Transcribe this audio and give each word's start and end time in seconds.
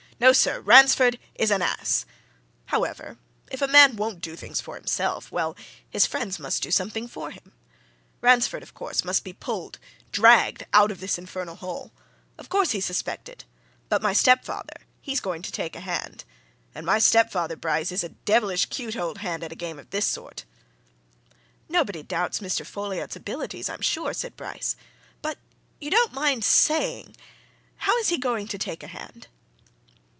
"No, 0.21 0.33
sir, 0.33 0.61
Ransford 0.61 1.17
is 1.33 1.49
an 1.49 1.63
ass! 1.63 2.05
However, 2.65 3.17
if 3.49 3.59
a 3.59 3.67
man 3.67 3.95
won't 3.95 4.21
do 4.21 4.35
things 4.35 4.61
for 4.61 4.75
himself, 4.75 5.31
well, 5.31 5.55
his 5.89 6.05
friends 6.05 6.37
must 6.37 6.61
do 6.61 6.69
something 6.69 7.07
for 7.07 7.31
him. 7.31 7.53
Ransford, 8.21 8.61
of 8.61 8.75
course, 8.75 9.03
must 9.03 9.23
be 9.23 9.33
pulled 9.33 9.79
dragged! 10.11 10.67
out 10.73 10.91
of 10.91 10.99
this 10.99 11.17
infernal 11.17 11.55
hole. 11.55 11.91
Of 12.37 12.49
course 12.49 12.69
he's 12.69 12.85
suspected! 12.85 13.45
But 13.89 14.03
my 14.03 14.13
stepfather 14.13 14.85
he's 15.01 15.19
going 15.21 15.41
to 15.41 15.51
take 15.51 15.75
a 15.75 15.79
hand. 15.79 16.23
And 16.75 16.85
my 16.85 16.99
stepfather, 16.99 17.55
Bryce, 17.55 17.91
is 17.91 18.03
a 18.03 18.09
devilish 18.09 18.67
cute 18.67 18.95
old 18.95 19.17
hand 19.17 19.43
at 19.43 19.51
a 19.51 19.55
game 19.55 19.79
of 19.79 19.89
this 19.89 20.05
sort!" 20.05 20.45
"Nobody 21.67 22.03
doubts 22.03 22.41
Mr. 22.41 22.63
Folliot's 22.63 23.15
abilities, 23.15 23.69
I'm 23.69 23.81
sure," 23.81 24.13
said 24.13 24.35
Bryce. 24.37 24.75
"But 25.23 25.39
you 25.79 25.89
don't 25.89 26.13
mind 26.13 26.45
saying 26.45 27.15
how 27.77 27.97
is 27.97 28.09
he 28.09 28.19
going 28.19 28.47
to 28.49 28.59
take 28.59 28.83
a 28.83 28.87
hand?" 28.87 29.27